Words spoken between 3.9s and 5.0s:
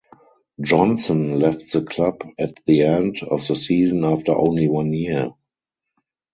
after only one